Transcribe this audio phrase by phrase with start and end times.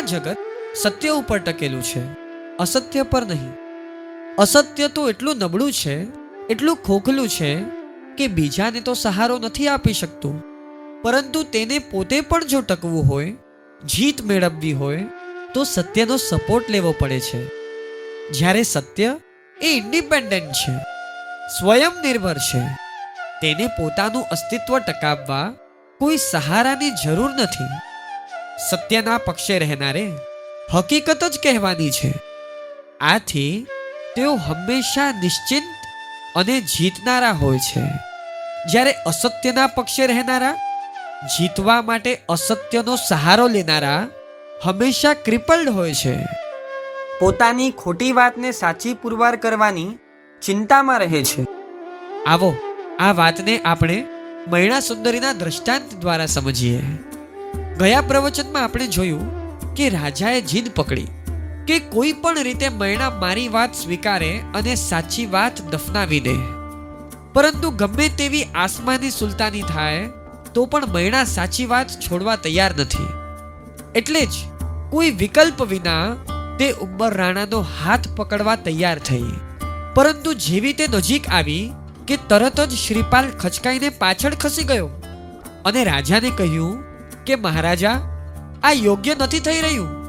[0.00, 0.36] આ જગત
[0.82, 2.02] સત્ય ઉપર ટકેલું છે.
[2.56, 3.52] અસત્ય પર નહીં.
[4.38, 6.04] અસત્ય તો એટલું નબળું છે,
[6.46, 7.62] એટલું ખોખલું છે
[8.18, 10.42] કે બીજાને તો સહારો નથી આપી શકતું.
[11.02, 13.34] પરંતુ તેને પોતે પણ જો ટકવું હોય,
[13.86, 15.04] જીત મેળવવી હોય,
[15.54, 17.46] તો સત્યનો સપોર્ટ લેવો પડે છે.
[18.30, 19.16] જ્યારે સત્ય
[19.62, 20.74] એ ઇન્ડિપેન્ડન્ટ છે,
[21.58, 22.60] સ્વયં નિર્ભર છે,
[23.42, 25.54] તેને પોતાનું અસ્તિત્વ ટકાવવા
[25.98, 27.89] કોઈ સહારાની જરૂર નથી.
[28.68, 30.12] સત્યના પક્ષે રહેનારે
[30.74, 32.14] હકીકત જ કહેવાની છે.
[33.00, 33.66] આથી
[34.16, 35.62] તેઓ હંમેશા નિશ્ચિંત
[36.36, 37.80] અને જીતનારા હોય છે.
[38.70, 40.52] જ્યારે અસત્યના પક્ષે રહેનારા
[41.26, 44.06] જીતવા માટે અસત્યનો સહારો લેનારા
[44.64, 46.24] હંમેશા ક્રિપલ્ડ હોય છે.
[47.20, 49.98] પોતાની ખોટી વાતને સાચી પુરવાર કરવાની
[50.42, 51.46] ચિંતામાં રહે છે.
[52.26, 52.56] આવો
[53.00, 54.04] આ વાતને આપણે
[54.48, 56.82] મૈણા સુંદરીના દ્રષ્ટાંત દ્વારા સમજીએ.
[57.80, 59.28] ગયા પ્રવચનમાં આપણે જોયું
[59.74, 61.36] કે રાજાએ જીદ પકડી
[61.68, 66.34] કે કોઈ પણ રીતે મૈણા મારી વાત સ્વીકારે અને સાચી વાત દફનાવી દે.
[67.34, 70.02] પરંતુ ગમે તેવી આસમાની સુલતાની થાય,
[70.54, 73.08] તો પણ મૈણા સાચી વાત છોડવા તૈયાર નથી.
[73.94, 74.34] એટલે જ
[74.90, 76.04] કોઈ વિકલ્પ વિના
[76.58, 79.32] તે ઉંબર રાણાનો હાથ પકડવા તૈયાર થઈ.
[79.94, 81.72] પરંતુ જેવી તે નજીક આવી
[82.06, 84.94] કે તરત જ શ્રીપાલ ખચકાઈને પાછળ ખસી ગયો
[85.64, 86.78] અને રાજાને કહ્યું
[87.26, 88.00] કે મહારાજા,
[88.62, 90.00] આ યોગ્ય નથી થઈ રહ્યું.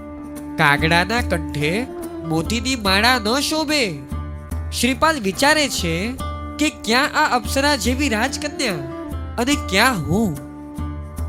[0.58, 1.88] કાગડાના કંઠે
[2.28, 4.00] મોતીની માળા ન શોભે.
[4.80, 6.12] શ્રીપાલ વિચારે છે
[6.60, 8.74] કે ક્યાં આ અપ્સરા જેવી રાજકન્યા
[9.38, 10.38] અને ક્યાં હું?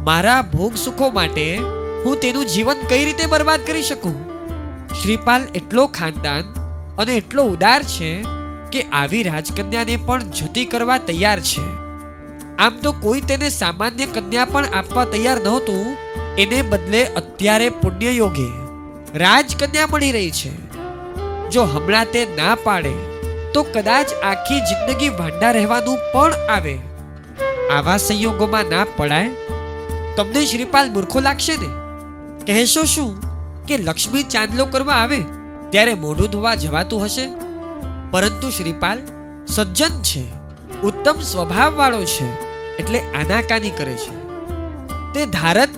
[0.04, 1.56] મારા ભોગ સુખો માટે
[2.04, 4.14] હું તેનું જીવન કઈ રીતે બરબાદ કરી શકું?
[5.02, 6.42] શ્રીપાલ એટલો ખાનદાન
[6.98, 8.24] અને એટલો ઉદાર છે
[8.72, 11.81] કે આવી રાજકન્યાને પણ જતી કરવા તૈયાર છે.
[12.62, 15.96] આમ તો કોઈ તેને સામાન્ય કન્યા પણ આપવા તૈયાર નહોતું.
[16.38, 18.48] એને બદલે અત્યારે પુણ્ય યોગે
[19.14, 20.52] રાજકન્યા મળી રહી છે.
[21.50, 22.92] જો હમણાં તે ના પાડે,
[23.54, 26.78] તો કદાચ આખી જિંદગી વાંડા રહેવાનું પણ આવે.
[27.76, 29.28] આવા સંયોગોમાં ના પડાય?
[30.16, 31.70] તમને શ્રીપાલ મૂર્ખો લાગશે ને?
[32.46, 33.10] કહેશો શું
[33.66, 35.20] કે લક્ષ્મી ચાંદલો કરવા આવે,
[35.70, 37.26] ત્યારે મોઢું ધોવા જવાતું હશે?
[38.10, 38.98] પરંતુ શ્રીપાલ
[39.46, 40.24] સજ્જન છે,
[40.82, 42.51] ઉત્તમ સ્વભાવવાળો છે.
[42.78, 44.14] એટલે આનાકાની કરે છે.
[45.14, 45.68] તે ધારત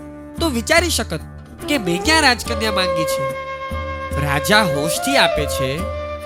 [0.41, 1.21] તો વિચારી શકત
[1.69, 3.25] કે મેં ક્યાં રાજકન્યા માંગી છે.
[4.27, 5.78] રાજા હોશથી આપે છે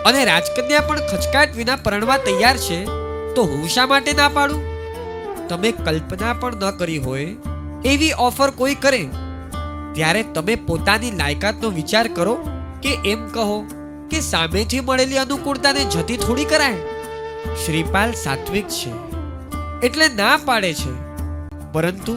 [0.03, 2.84] અને રાજકન્યા પણ ખચકાટ વિના પરણવા તૈયાર છે,
[3.34, 4.62] તો હું શા માટે ના પાડું?
[5.49, 7.25] તમે કલ્પના પણ ન કરી હોય,
[7.85, 9.09] એવી ઓફર કોઈ કરે?
[9.93, 12.35] ત્યારે તમે પોતાની લાયકાતનો વિચાર કરો
[12.83, 13.61] કે એમ કહો
[14.11, 16.75] કે સામેથી મળેલી અનુકૂળતાને જતી થોડી કરાય.
[17.67, 19.08] શ્રીપાલ સાત્વિક છે.
[19.83, 20.93] એટલે ના પાડે છે.
[21.72, 22.16] પરંતુ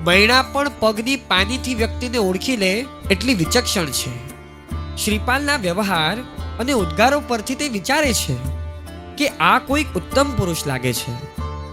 [0.00, 4.34] મૈણા પણ પગની પાનીથી વ્યક્તિને ઓળખી લે એટલી વિચક્ષણ છે.
[4.96, 6.16] શ્રીપાલના વ્યવહાર
[6.58, 8.36] અને ઉદ્ગારો પરથી તે વિચારે છે
[9.16, 11.12] કે આ કોઈક ઉત્તમ પુરુષ લાગે છે.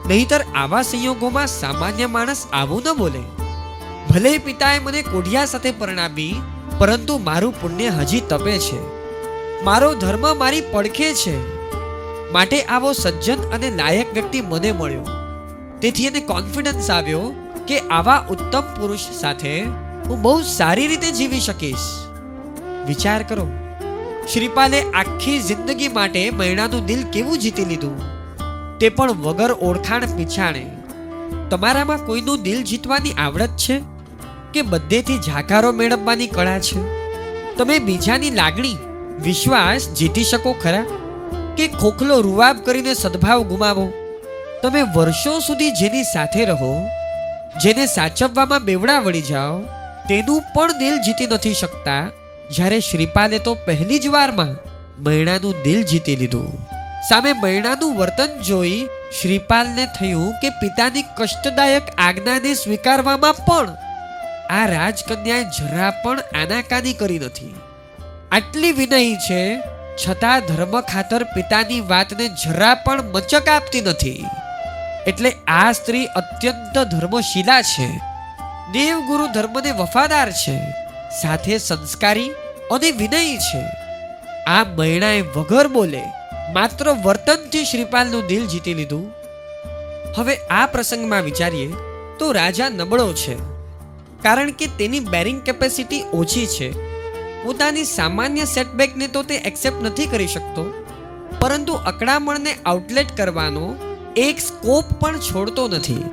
[0.08, 3.22] નહીતર આવા સંયોગોમાં સામાન્ય માણસ આવું ન બોલે.
[4.10, 6.36] ભલે પિતાએ મને કોઢિયા સાથે પરણાવી,
[6.80, 8.80] પરંતુ મારું પુણ્ય હજી તપે છે.
[9.64, 11.62] મારો ધર્મ મારી પડખે છે.
[12.32, 15.21] માટે આવો સજ્જન અને લાયક વ્યક્તિ મને મળ્યો.
[15.82, 17.22] તેથી એને કોન્ફિડન્સ આવ્યો
[17.68, 19.62] કે આવા ઉત્તમ પુરુષ સાથે
[20.08, 21.78] હું બહુ સારી રીતે જીવી શકીશ.
[22.88, 23.48] વિચાર કરો,
[24.34, 28.02] શ્રીપાલે આખી જિંદગી માટે મૈણાનું દિલ કેવું જીતી લીધું?
[28.80, 30.72] તે પણ વગર ઓળખાણ પીછાણે.
[31.50, 33.82] તમારામાં કોઈનું દિલ જીતવાની આવડત છે?
[34.54, 36.80] કે બધેથી ઝાકારો મેળવવાની કળા છે?
[37.56, 38.78] તમે બીજાની લાગણી,
[39.24, 40.86] વિશ્વાસ જીતી શકો ખરા?
[41.58, 43.94] કે ખોખલો રૂવાબ કરીને સદભાવ ગુમાવો?
[44.62, 46.88] તમે વર્ષો સુધી જેની સાથે રહો,
[47.64, 49.60] જેને સાચવવામાં બેવડા વળી જાઓ,
[50.10, 52.10] તેનું પણ દિલ જીતી નથી શકતા.
[52.52, 54.56] જ્યારે શ્રીપાલે તો પહેલી જ વારમાં
[55.04, 56.68] મૈણાનું દિલ જીતી લીધું.
[57.10, 58.88] સામે મૈણાનું વર્તન જોઈ
[59.22, 63.70] શ્રીપાલને થયું કે પિતાની કષ્ટદાયક આજ્ઞાને સ્વીકારવામાં પણ
[64.50, 67.56] આ રાજકન્યાએ જરા પણ આનાકાની કરી નથી.
[68.32, 69.60] આટલી વિનયી છે,
[70.04, 74.26] છતાં ધર્મ ખાતર પિતાની વાતને જરા પણ મચક આપતી નથી.
[75.08, 77.88] એટલે આ સ્ત્રી અત્યંત ધર્મશીલા છે.
[78.74, 80.56] દેવગુરુ ધર્મને વફાદાર છે,
[81.22, 82.32] સાથે સંસ્કારી
[82.72, 83.62] અને વિનયી છે.
[84.48, 86.04] આ મૈણાએ વગર બોલે,
[86.54, 89.08] માત્ર વર્તનથી શ્રીપાલનું દિલ જીતી લીધું.
[90.18, 91.68] હવે આ પ્રસંગમાં વિચારીએ
[92.20, 93.36] તો રાજા નબળો છે,
[94.24, 96.70] કારણ કે તેની બેરિંગ કેપેસિટી ઓછી છે.
[97.44, 100.64] પોતાની સામાન્ય સેટબેકને તો તે એક્સેપ્ટ નથી કરી શકતો,
[101.40, 103.66] પરંતુ અકળામણને આઉટલેટ કરવાનો
[104.16, 106.04] એક સ્કોપ પણ છોડતો નથી.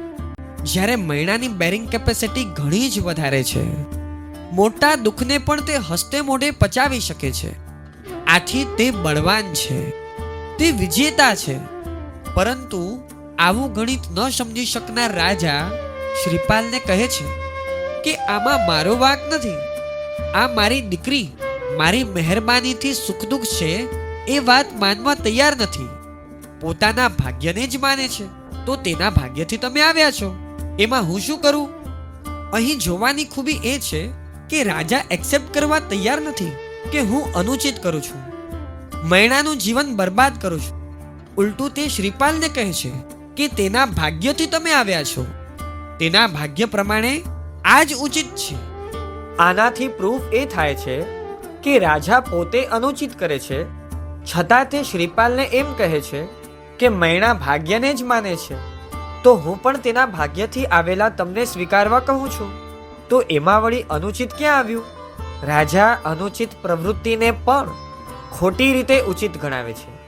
[0.63, 3.93] જ્યારે મૈણાની બેરિંગ કેપેસિટી ઘણી જ વધારે છે.
[4.53, 7.53] મોટા દુઃખને પણ તે હસ્તે મોઢે પચાવી શકે છે.
[8.27, 9.91] આથી તે બળવાન છે.
[10.57, 11.59] તે વિજેતા છે.
[12.35, 13.01] પરંતુ
[13.39, 15.71] આવું ગણિત ન સમજી શકનાર રાજા
[16.25, 17.27] શ્રીપાલને કહે છે
[18.05, 19.55] કે આમાં મારો વાંક નથી.
[20.35, 21.29] આ મારી દીકરી
[21.77, 23.91] મારી મહેરબાનીથી સુખ દુઃખ છે
[24.27, 25.98] એ વાત માનવા તૈયાર નથી.
[26.61, 28.27] પોતાના ભાગ્યને જ માને છે.
[28.67, 30.37] તો તેના ભાગ્યથી તમે આવ્યા છો.
[30.79, 31.69] એમાં હું શું કરું?
[32.51, 34.09] અહીં જોવાની ખૂબી એ છે
[34.51, 36.53] કે રાજા એક્સેપ્ટ કરવા તૈયાર નથી
[36.93, 38.23] કે હું અનુચિત કરું છું.
[39.09, 40.79] મૈણાનું જીવન બરબાદ કરું છું.
[41.37, 42.93] ઉલટું તે શ્રીપાલને કહે છે
[43.37, 45.27] કે તેના ભાગ્યથી તમે આવ્યા છો.
[45.99, 47.23] તેના ભાગ્ય પ્રમાણે
[47.65, 48.57] આ જ ઉચિત છે.
[49.37, 51.03] આનાથી પ્રૂફ એ થાય છે
[51.63, 53.79] કે રાજા પોતે અનુચિત કરે છે.
[54.25, 56.38] છતાં તે શ્રીપાલને એમ કહે છે
[56.79, 58.79] કે મૈણા ભાગ્યને જ માને છે.
[59.23, 62.51] તો હું પણ તેના ભાગ્યથી આવેલા તમને સ્વીકારવા કહું છું.
[63.09, 64.85] તો એમાં વળી અનુચિત ક્યાં આવ્યું?
[65.43, 67.71] રાજા અનુચિત પ્રવૃત્તિને પણ
[68.33, 69.99] ખોટી રીતે ઉચિત ગણાવે છે.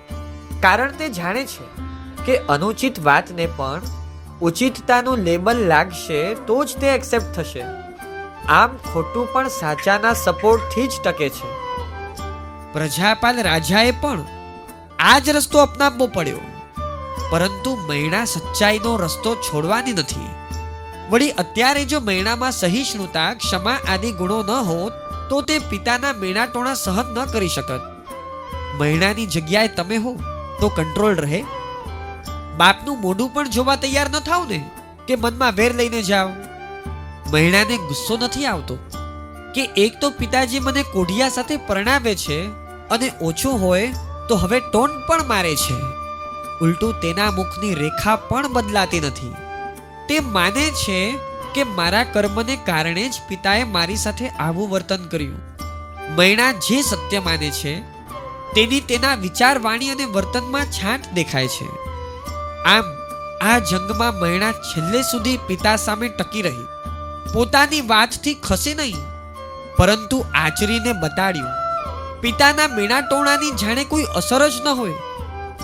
[0.61, 1.91] કારણ તે જાણે છે
[2.27, 3.83] કે અનુચિત વાતને પણ
[4.43, 7.65] ઉચિતતાનું લેબલ લાગશે તો જ તે એક્સેપ્ટ થશે.
[8.49, 11.49] આમ ખોટું પણ સાચાના સપોર્ટથી જ ટકે છે.
[12.73, 14.19] પ્રજાપાલ રાજાએ પણ
[14.99, 16.50] આ જ રસ્તો અપનાવવો પડ્યો.
[17.29, 20.31] પરંતુ મૈણા સચ્ચાઈનો રસ્તો છોડવાની નથી.
[21.11, 24.93] વળી અત્યારે જો મૈણામાં સહિષ્ણુતા, ક્ષમા આદિ ગુણો ન હોત,
[25.31, 27.81] તો તે પિતાના મેણાટોણા સહન ન કરી શકત.
[28.79, 30.17] મૈણાની જગ્યાએ તમે હો,
[30.61, 31.45] તો કંટ્રોલ રહે.
[32.57, 34.71] બાપનું મોઢું પણ જોવા તૈયાર ન થાવ ને,
[35.07, 36.29] કે મનમાં વેર લઈને જાઓ.
[37.33, 38.79] મૈણાને ગુસ્સો નથી આવતો,
[39.55, 42.47] કે એક તો પિતાજી મને કોઢિયા સાથે પરણાવે છે,
[42.91, 43.93] અને ઓછું હોય
[44.29, 46.00] તો હવે ટોન પણ મારે છે.
[46.61, 49.35] ઉલટું તેના મુખની રેખા પણ બદલાતી નથી.
[50.09, 50.99] તે માને છે
[51.55, 55.39] કે મારા કર્મને કારણે જ પિતાએ મારી સાથે આવું વર્તન કર્યું.
[56.17, 57.75] મૈણા જે સત્ય માને છે,
[58.55, 61.69] તેની તેના વિચાર વાણી અને વર્તનમાં છાંટ દેખાય છે.
[62.65, 62.87] આમ,
[63.43, 66.67] આ જંગમાં મૈણા છેલ્લે સુધી પિતા સામે ટકી રહી.
[67.35, 69.05] પોતાની વાતથી ખસે નહીં,
[69.77, 71.53] પરંતુ આચરીને બતાડ્યું.
[72.21, 74.99] પિતાના મેણાટોણાની જાણે કોઈ અસર જ ન હોય.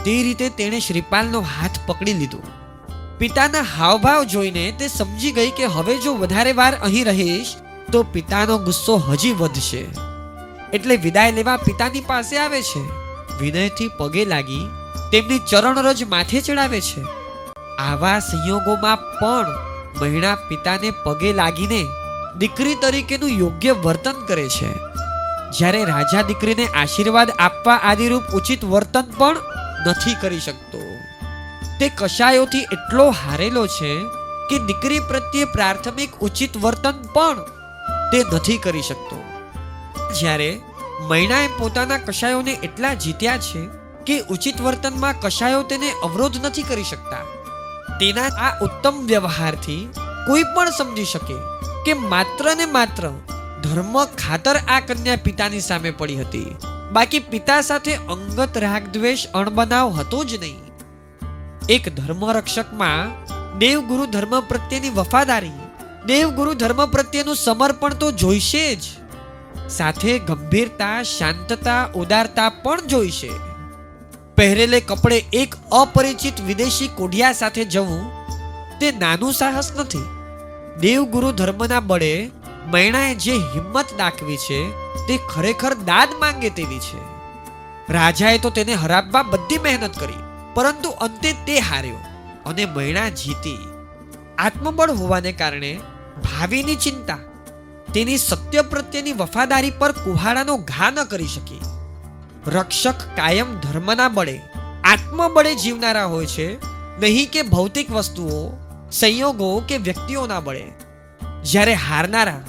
[0.07, 2.39] તે રીતે તેણે શ્રીપાલનો હાથ પકડી લીધો.
[3.19, 7.47] પિતાના હાવભાવ જોઈને તે સમજી ગઈ કે હવે જો વધારે વાર અહીં રહીશ,
[7.93, 9.87] તો પિતાનો ગુસ્સો હજી વધશે.
[10.73, 12.89] એટલે વિદાય લેવા પિતાની પાસે આવે છે.
[13.41, 14.67] વિનયથી પગે લાગી
[15.13, 17.03] તેમની ચરણરજ માથે ચડાવે છે.
[17.79, 19.47] આવા સંયોગોમાં પણ
[20.01, 21.85] મહિણા પિતાને પગે લાગીને
[22.39, 24.73] દીકરી તરીકેનું યોગ્ય વર્તન કરે છે.
[25.59, 29.37] જ્યારે રાજા દીકરીને આશીર્વાદ આપવા આદિરૂપ ઉચિત વર્તન પણ
[29.87, 30.81] નથી કરી શકતો.
[31.81, 33.93] તે કશાયોથી એટલો હારેલો છે
[34.51, 37.43] કે દીકરી પ્રત્યે પ્રાથમિક ઉચિત વર્તન પણ
[38.13, 39.19] તે નથી કરી શકતો.
[40.21, 40.51] જ્યારે
[41.09, 43.63] મૈણાએ પોતાના કશાયોને એટલા જીત્યા છે
[44.07, 47.25] કે ઉચિત વર્તનમાં કશાયો તેને અવરોધ નથી કરી શકતા,
[48.01, 49.83] તેના આ ઉત્તમ વ્યવહારથી
[50.27, 51.39] કોઈ પણ સમજી શકે
[51.87, 53.05] કે માત્ર ને માત્ર
[53.63, 56.57] ધર્મ ખાતર આ કન્યા પિતાની સામે પડી હતી.
[56.97, 60.63] બાકી પિતા સાથે અંગત રાગદ્વેષ અણબનાવ હતો જ નહીં.
[61.69, 63.11] એક ધર્મરક્ષકમાં
[63.59, 65.59] દેવગુરુ ધર્મ પ્રત્યેની વફાદારી,
[66.07, 68.81] દેવગુરુ ધર્મ પ્રત્યેનું સમર્પણ તો જોઈશે જ.
[69.69, 73.31] સાથે ગંભીરતા, શાંતતા, ઉદારતા પણ જોઈશે.
[74.37, 78.03] પહેરેલે કપડે એક અપરિચિત વિદેશી કોઢિયા સાથે જવું,
[78.81, 80.07] તે નાનું સાહસ નથી.
[80.81, 82.31] દેવગુરુ ધર્મના બળે
[82.67, 87.03] મૈણાએ જે હિંમત દાખવી છે તે ખરેખર દાદ માંગે તેવી છે.
[87.93, 90.23] રાજાએ તો તેને હરાવવા બધી મહેનત કરી,
[90.55, 92.01] પરંતુ અંતે તે હાર્યો
[92.47, 93.59] અને મૈણા જીતી.
[94.39, 95.73] આત્મબળ હોવાને કારણે
[96.25, 97.19] ભાવિની ચિંતા,
[97.95, 101.61] તેની સત્ય પ્રત્યેની વફાદારી પર કુહાડાનો ઘા ન કરી શકી.
[102.47, 104.37] રક્ષક કાયમ ધર્મના બળે,
[104.85, 106.49] આત્મબળે જીવનારા હોય છે,
[107.01, 108.43] નહીં કે ભૌતિક વસ્તુઓ,
[108.93, 110.67] સંયોગો કે વ્યક્તિઓના બળે.
[111.45, 112.43] જ્યારે હારનારા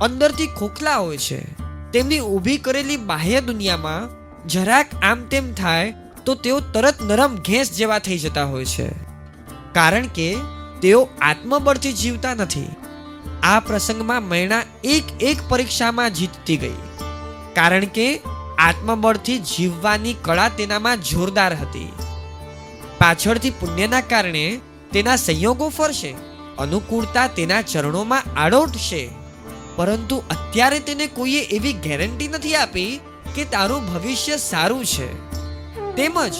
[0.00, 1.59] અંદરથી ખોખલા હોય છે
[1.92, 4.08] તેમની ઊભી કરેલી બાહ્ય દુનિયામાં
[4.48, 5.94] જરાક આમ તેમ થાય
[6.24, 8.88] તો તેઓ તરત નરમ ઘેંસ જેવા થઈ જતા હોય છે.
[9.72, 10.36] કારણ કે
[10.82, 12.68] તેઓ આત્મબળથી જીવતા નથી.
[13.42, 16.74] આ પ્રસંગમાં મૈણા એક એક પરીક્ષામાં જીતતી ગઈ.
[17.54, 18.20] કારણ કે
[18.58, 21.92] આત્મબળથી જીવવાની કળા તેનામાં જોરદાર હતી.
[22.98, 24.60] પાછળથી પુણ્યના કારણે
[24.92, 26.14] તેના સંયોગો ફરશે.
[26.58, 29.19] અનુકૂળતા તેના ચરણોમાં આડોટશે.
[29.76, 33.00] પરંતુ અત્યારે તેને કોઈએ એવી ગેરંટી નથી આપી
[33.34, 35.30] કે તારું ભવિષ્ય સારું છે.
[35.96, 36.32] તેમજ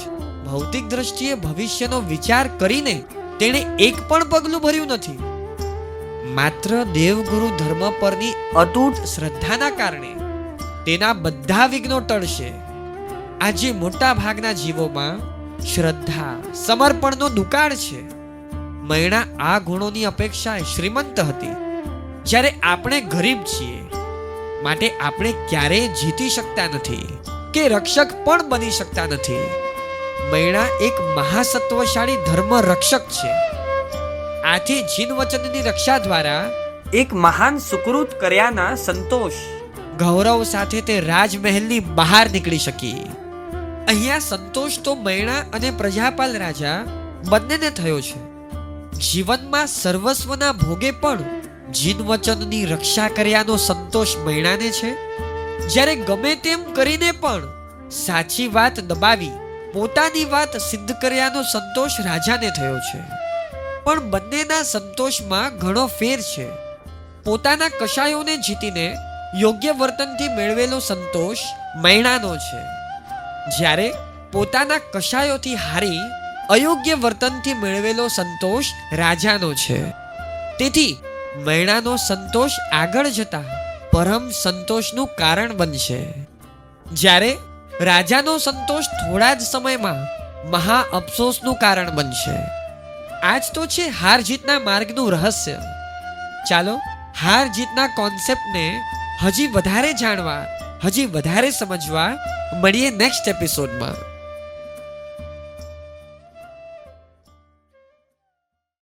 [0.47, 3.05] ભૌતિક દ્રષ્ટિએ ભવિષ્યનો વિચાર કરીને
[3.39, 5.19] તેણે એક પણ પગલું ભર્યું નથી.
[6.35, 10.15] માત્ર દેવગુરુ ધર્મ પરની અતૂટ શ્રદ્ધાના કારણે
[10.87, 12.53] તેના બધા વિઘ્નો ટળશે.
[13.41, 15.19] આજે મોટા ભાગના જીવોમાં
[15.61, 18.15] શ્રદ્ધા, સમર્પણનો દુકાળ છે.
[18.57, 21.70] મૈણા આ ગુણોની અપેક્ષાએ શ્રીમંત હતી.
[22.27, 23.81] જ્યારે આપણે ગરીબ છીએ,
[24.63, 27.07] માટે આપણે ક્યારેય જીતી શકતા નથી
[27.55, 29.47] કે રક્ષક પણ બની શકતા નથી.
[30.33, 33.31] મૈણા એક મહાસત્વશાળી ધર્મ રક્ષક છે.
[34.45, 36.45] આથી જીન વચનની રક્ષા દ્વારા
[36.95, 39.35] એક મહાન સુકૃત કર્યાના સંતોષ,
[39.99, 43.03] ગૌરવ સાથે તે રાજમહેલની બહાર નીકળી શકી.
[43.89, 46.79] અહીંયા સંતોષ તો મૈણા અને પ્રજાપાલ રાજા
[47.29, 48.21] બંનેને થયો છે.
[49.01, 51.40] જીવનમાં સર્વસ્વના ભોગે પણ
[51.75, 55.19] જીન વચનની રક્ષા કર્યાનો સંતોષ મૈણાને છે.
[55.69, 57.43] જ્યારે ગમે તેમ કરીને પણ
[57.91, 59.31] સાચી વાત દબાવી,
[59.73, 63.03] પોતાની વાત સિદ્ધ કર્યાનો સંતોષ રાજાને થયો છે.
[63.85, 66.49] પણ બંનેના સંતોષમાં ઘણો ફેર છે.
[67.25, 68.97] પોતાના કશાયોને જીતીને
[69.41, 71.39] યોગ્ય વર્તનથી મેળવેલો સંતોષ
[71.77, 72.61] મૈણાનો છે.
[73.59, 73.93] જ્યારે
[74.33, 75.99] પોતાના કશાયોથી હારી,
[76.51, 79.91] અયોગ્ય વર્તનથી મેળવેલો સંતોષ રાજાનો છે.
[80.59, 80.99] તેથી
[81.37, 83.43] મૈણાનો સંતોષ આગળ જતા
[83.93, 86.27] પરમ સંતોષનું કારણ બનશે.
[86.93, 87.37] જ્યારે
[87.81, 90.01] રાજાનો સંતોષ થોડા જ સમયમાં
[90.51, 92.37] મહા અફસોસનું કારણ બનશે.
[93.23, 95.59] આજ તો છે હાર જીતના માર્ગનું રહસ્ય.
[96.51, 96.77] ચાલો
[97.23, 98.81] હાર જીતના કોન્સેપ્ટને
[99.25, 100.45] હજી વધારે જાણવા,
[100.85, 102.17] હજી વધારે સમજવા
[102.61, 104.10] મળીએ નેક્સ્ટ એપિસોડમાં